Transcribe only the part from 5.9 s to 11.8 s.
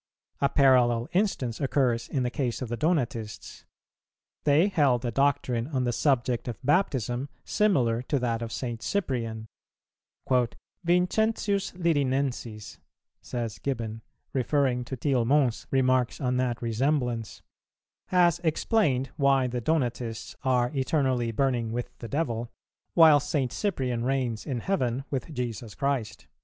subject of Baptism similar to that of St. Cyprian: "Vincentius